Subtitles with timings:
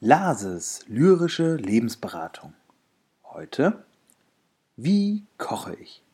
[0.00, 2.54] Lases lyrische Lebensberatung.
[3.24, 3.84] Heute
[4.76, 6.04] Wie koche ich?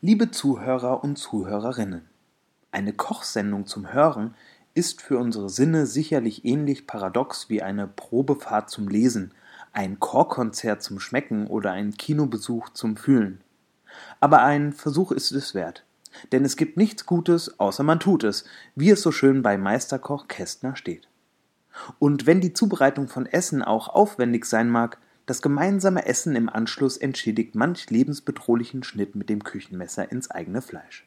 [0.00, 2.08] Liebe Zuhörer und Zuhörerinnen,
[2.72, 4.34] eine Kochsendung zum Hören
[4.74, 9.32] ist für unsere Sinne sicherlich ähnlich paradox wie eine Probefahrt zum Lesen,
[9.72, 13.42] ein Chorkonzert zum Schmecken oder ein Kinobesuch zum Fühlen.
[14.18, 15.84] Aber ein Versuch ist es wert.
[16.32, 18.44] Denn es gibt nichts Gutes, außer man tut es,
[18.74, 21.06] wie es so schön bei Meisterkoch Kästner steht.
[21.98, 26.96] Und wenn die Zubereitung von Essen auch aufwendig sein mag, das gemeinsame Essen im Anschluss
[26.96, 31.06] entschädigt manch lebensbedrohlichen Schnitt mit dem Küchenmesser ins eigene Fleisch.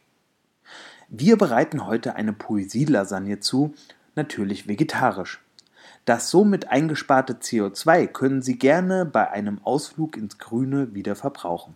[1.09, 3.73] Wir bereiten heute eine Poesielasagne zu,
[4.15, 5.41] natürlich vegetarisch.
[6.05, 11.76] Das somit eingesparte CO2 können Sie gerne bei einem Ausflug ins Grüne wieder verbrauchen.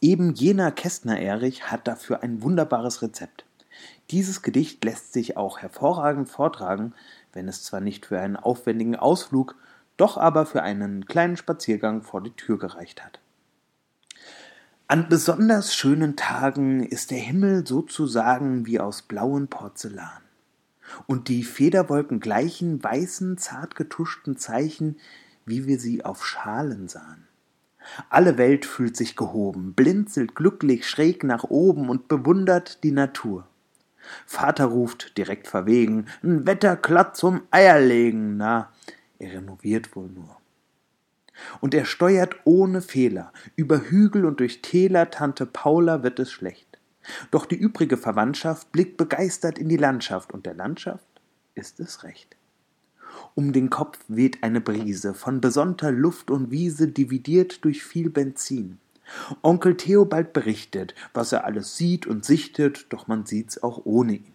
[0.00, 3.44] Eben jener Kästner-Erich hat dafür ein wunderbares Rezept.
[4.10, 6.94] Dieses Gedicht lässt sich auch hervorragend vortragen,
[7.32, 9.56] wenn es zwar nicht für einen aufwendigen Ausflug,
[9.96, 13.20] doch aber für einen kleinen Spaziergang vor die Tür gereicht hat.
[14.88, 20.22] An besonders schönen Tagen ist der Himmel sozusagen wie aus blauem Porzellan.
[21.06, 24.98] Und die Federwolken gleichen weißen, zart getuschten Zeichen,
[25.46, 27.26] wie wir sie auf Schalen sahen.
[28.10, 33.48] Alle Welt fühlt sich gehoben, blinzelt glücklich schräg nach oben und bewundert die Natur.
[34.26, 38.70] Vater ruft, direkt verwegen, »n Wetterklatt zum Eierlegen«, na,
[39.18, 40.36] er renoviert wohl nur.
[41.60, 46.78] Und er steuert ohne Fehler, über Hügel und durch Täler, Tante Paula wird es schlecht.
[47.30, 51.06] Doch die übrige Verwandtschaft blickt begeistert in die Landschaft, und der Landschaft
[51.54, 52.36] ist es recht.
[53.34, 58.78] Um den Kopf weht eine Brise, von besonnter Luft und Wiese dividiert durch viel Benzin.
[59.42, 64.32] Onkel Theobald berichtet, was er alles sieht und sichtet, doch man sieht's auch ohne ihn.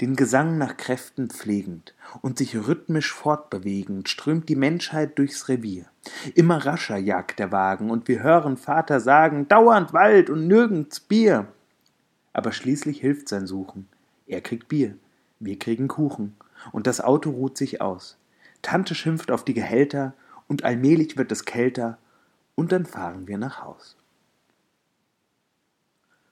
[0.00, 5.86] Den Gesang nach Kräften pflegend und sich rhythmisch fortbewegend strömt die Menschheit durchs Revier.
[6.34, 11.48] Immer rascher jagt der Wagen und wir hören Vater sagen, dauernd Wald und nirgends Bier.
[12.32, 13.88] Aber schließlich hilft sein Suchen.
[14.26, 14.96] Er kriegt Bier,
[15.40, 16.36] wir kriegen Kuchen
[16.72, 18.18] und das Auto ruht sich aus.
[18.60, 20.14] Tante schimpft auf die Gehälter
[20.48, 21.98] und allmählich wird es kälter
[22.54, 23.96] und dann fahren wir nach Haus.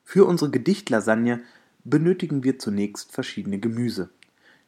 [0.04, 1.42] Für unsere Gedichtlasagne
[1.84, 4.10] benötigen wir zunächst verschiedene Gemüse.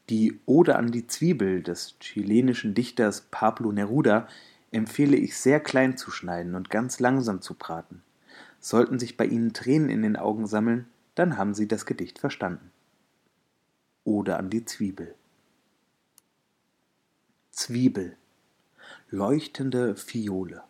[0.09, 4.29] Die Ode an die Zwiebel des chilenischen Dichters Pablo Neruda
[4.71, 8.03] empfehle ich sehr klein zu schneiden und ganz langsam zu braten.
[8.61, 12.71] Sollten sich bei Ihnen Tränen in den Augen sammeln, dann haben Sie das Gedicht verstanden.
[14.05, 15.15] Ode an die Zwiebel.
[17.51, 18.17] Zwiebel.
[19.11, 20.63] Leuchtende Fiole.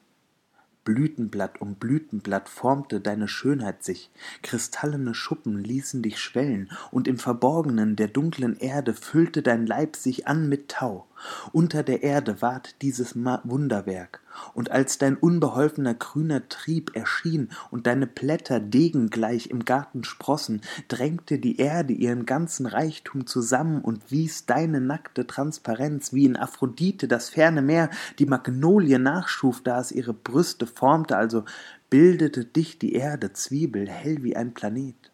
[0.84, 4.10] Blütenblatt um Blütenblatt formte deine Schönheit sich,
[4.43, 10.26] kristallene Schuppen ließen dich schwellen, und im Verborgenen der dunklen Erde füllte dein Leib sich
[10.26, 11.06] an mit Tau.
[11.53, 14.20] Unter der Erde ward dieses Wunderwerk,
[14.54, 21.38] und als dein unbeholfener grüner Trieb erschien und deine Blätter degengleich im Garten sprossen, drängte
[21.38, 27.31] die Erde ihren ganzen Reichtum zusammen und wies deine nackte Transparenz wie in Aphrodite das
[27.31, 31.44] ferne Meer die Magnolie nachschuf, da es ihre Brüste formte, also
[31.91, 35.12] bildete dich die Erde Zwiebel hell wie ein Planet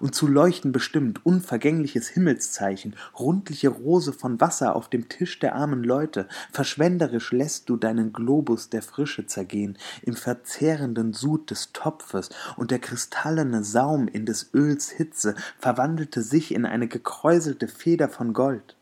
[0.00, 5.84] und zu leuchten bestimmt unvergängliches Himmelszeichen, rundliche Rose von Wasser auf dem Tisch der armen
[5.84, 12.70] Leute, verschwenderisch lässt du deinen Globus der Frische zergehen, im verzehrenden Sud des Topfes, und
[12.70, 18.76] der kristallene Saum in des Öls Hitze verwandelte sich in eine gekräuselte Feder von Gold.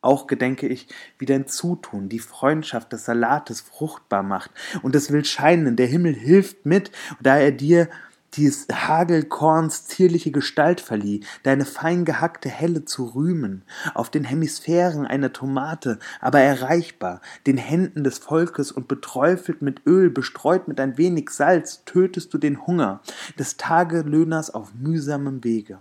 [0.00, 0.86] Auch gedenke ich,
[1.18, 4.52] wie dein Zutun die Freundschaft des Salates fruchtbar macht,
[4.82, 7.88] und es will scheinen, der Himmel hilft mit, da er dir
[8.34, 13.62] dies Hagelkorns zierliche Gestalt verlieh, deine fein gehackte Helle zu rühmen,
[13.94, 20.10] auf den Hemisphären einer Tomate, aber erreichbar, den Händen des Volkes und beträufelt mit Öl,
[20.10, 23.00] bestreut mit ein wenig Salz, tötest du den Hunger
[23.38, 25.80] des Tagelöhners auf mühsamem Wege.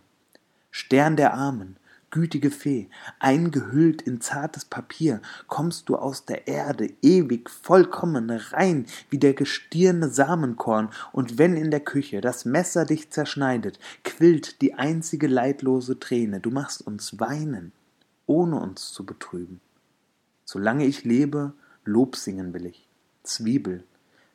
[0.72, 1.78] Stern der Armen,
[2.18, 9.20] gütige Fee, eingehüllt in zartes Papier, kommst du aus der Erde, ewig, vollkommen, rein, wie
[9.20, 15.28] der gestirne Samenkorn, und wenn in der Küche das Messer dich zerschneidet, quillt die einzige
[15.28, 17.72] leidlose Träne, du machst uns weinen,
[18.26, 19.62] ohne uns zu betrüben.
[20.44, 21.54] Solange ich lebe,
[21.86, 22.88] Lob singen will ich,
[23.22, 23.84] Zwiebel,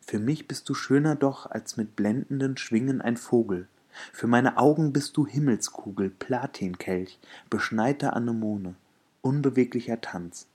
[0.00, 3.66] für mich bist du schöner doch als mit blendenden Schwingen ein Vogel,
[4.12, 7.18] für meine Augen bist du Himmelskugel, Platinkelch,
[7.50, 8.74] beschneiter Anemone,
[9.20, 10.46] unbeweglicher Tanz,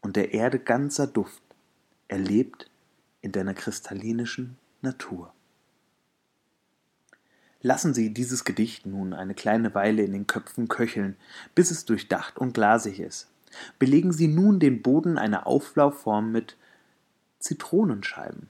[0.00, 1.42] und der Erde ganzer Duft,
[2.08, 2.70] er lebt
[3.20, 5.32] in deiner kristallinischen Natur.
[7.62, 11.16] Lassen Sie dieses Gedicht nun eine kleine Weile in den Köpfen köcheln,
[11.54, 13.28] bis es durchdacht und glasig ist.
[13.78, 16.56] Belegen Sie nun den Boden einer Auflaufform mit
[17.38, 18.48] Zitronenscheiben.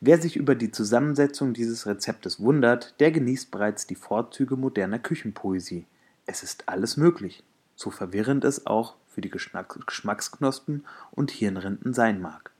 [0.00, 5.86] Wer sich über die Zusammensetzung dieses Rezeptes wundert, der genießt bereits die Vorzüge moderner Küchenpoesie.
[6.26, 7.44] Es ist alles möglich,
[7.76, 12.50] so verwirrend es auch für die Geschmacksknospen und Hirnrinden sein mag.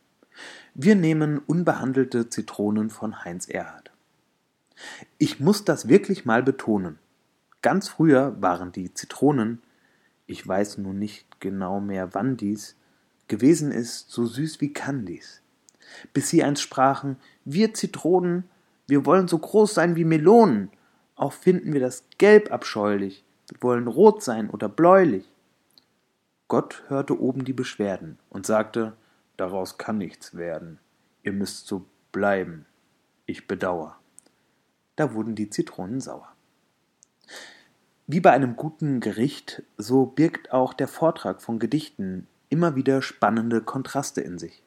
[0.75, 3.93] Wir nehmen unbehandelte Zitronen von Heinz Erhard.
[5.19, 6.99] Ich muss das wirklich mal betonen.
[7.63, 9.63] Ganz früher waren die Zitronen,
[10.27, 12.77] ich weiß nun nicht genau mehr wann dies,
[13.29, 15.41] gewesen ist, so süß wie Candies.
[16.13, 18.45] Bis sie einst sprachen, wir Zitronen,
[18.87, 20.71] wir wollen so groß sein wie Melonen,
[21.17, 25.31] auch finden wir das Gelb abscheulich, wir wollen rot sein oder bläulich.
[26.49, 28.95] Gott hörte oben die Beschwerden und sagte,
[29.37, 30.79] daraus kann nichts werden,
[31.23, 32.67] ihr müsst so bleiben,
[33.27, 33.97] ich bedauer.
[34.97, 36.29] Da wurden die Zitronen sauer.
[38.07, 43.63] Wie bei einem guten Gericht, so birgt auch der Vortrag von Gedichten immer wieder spannende
[43.63, 44.63] Kontraste in sich.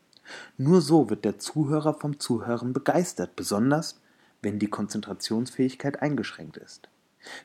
[0.58, 4.00] Nur so wird der Zuhörer vom Zuhören begeistert, besonders
[4.42, 6.90] wenn die Konzentrationsfähigkeit eingeschränkt ist.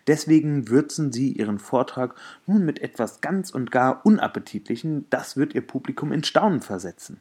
[0.06, 2.14] Deswegen würzen Sie Ihren Vortrag
[2.46, 7.20] nun mit etwas ganz und gar Unappetitlichen, das wird Ihr Publikum in Staunen versetzen.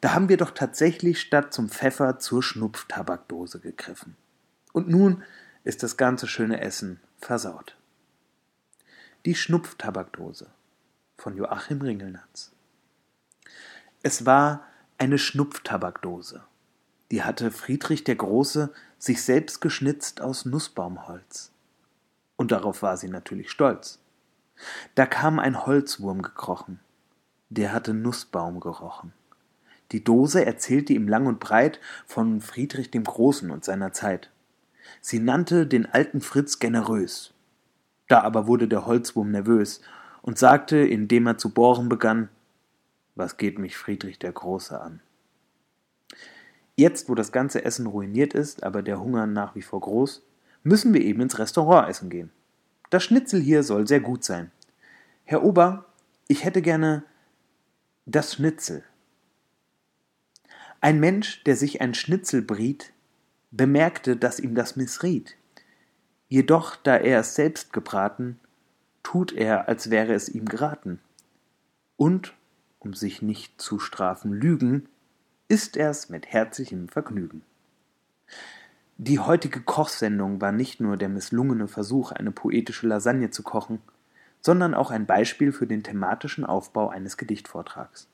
[0.00, 4.16] Da haben wir doch tatsächlich statt zum Pfeffer zur Schnupftabakdose gegriffen.
[4.72, 5.22] Und nun
[5.62, 7.76] ist das ganze schöne Essen versaut.
[9.24, 10.48] Die Schnupftabakdose
[11.16, 12.53] von Joachim Ringelnatz.
[14.06, 14.66] Es war
[14.98, 16.42] eine Schnupftabakdose.
[17.10, 21.52] Die hatte Friedrich der Große sich selbst geschnitzt aus Nussbaumholz.
[22.36, 23.98] Und darauf war sie natürlich stolz.
[24.94, 26.80] Da kam ein Holzwurm gekrochen.
[27.48, 29.14] Der hatte Nussbaum gerochen.
[29.90, 34.30] Die Dose erzählte ihm lang und breit von Friedrich dem Großen und seiner Zeit.
[35.00, 37.32] Sie nannte den alten Fritz generös.
[38.08, 39.80] Da aber wurde der Holzwurm nervös
[40.20, 42.28] und sagte, indem er zu bohren begann,
[43.14, 45.00] was geht mich Friedrich der Große an?
[46.76, 50.22] Jetzt, wo das ganze Essen ruiniert ist, aber der Hunger nach wie vor groß,
[50.64, 52.30] müssen wir eben ins Restaurant essen gehen.
[52.90, 54.50] Das Schnitzel hier soll sehr gut sein.
[55.24, 55.86] Herr Ober,
[56.26, 57.04] ich hätte gerne
[58.06, 58.82] das Schnitzel.
[60.80, 62.92] Ein Mensch, der sich ein Schnitzel briet,
[63.50, 65.36] bemerkte, dass ihm das missriet.
[66.28, 68.38] Jedoch, da er es selbst gebraten,
[69.02, 71.00] tut er, als wäre es ihm geraten.
[71.96, 72.34] Und,
[72.84, 74.88] um sich nicht zu strafen Lügen,
[75.48, 77.42] isst er's mit herzlichem Vergnügen.
[78.96, 83.80] Die heutige Kochsendung war nicht nur der misslungene Versuch, eine poetische Lasagne zu kochen,
[84.40, 88.08] sondern auch ein Beispiel für den thematischen Aufbau eines Gedichtvortrags.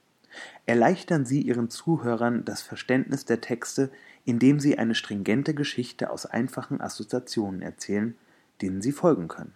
[0.64, 3.90] Erleichtern Sie Ihren Zuhörern das Verständnis der Texte,
[4.24, 8.16] indem Sie eine stringente Geschichte aus einfachen Assoziationen erzählen,
[8.62, 9.54] denen Sie folgen können.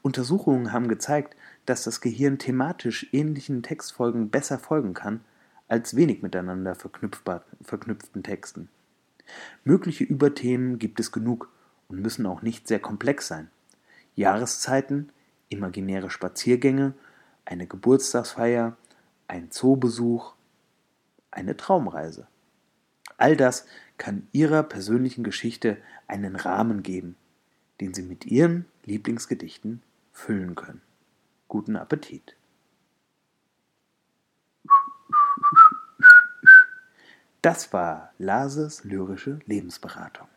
[0.00, 1.36] Untersuchungen haben gezeigt,
[1.66, 5.20] dass das Gehirn thematisch ähnlichen Textfolgen besser folgen kann
[5.68, 8.68] als wenig miteinander verknüpften Texten.
[9.64, 11.48] Mögliche Überthemen gibt es genug
[11.88, 13.48] und müssen auch nicht sehr komplex sein.
[14.14, 15.10] Jahreszeiten,
[15.48, 16.94] imaginäre Spaziergänge,
[17.44, 18.76] eine Geburtstagsfeier,
[19.28, 20.34] ein Zoobesuch,
[21.30, 22.26] eine Traumreise.
[23.16, 23.66] All das
[23.98, 27.16] kann Ihrer persönlichen Geschichte einen Rahmen geben,
[27.80, 30.82] den Sie mit Ihren Lieblingsgedichten füllen können.
[31.52, 32.34] Guten Appetit!
[37.42, 40.28] Das war Lases lyrische Lebensberatung.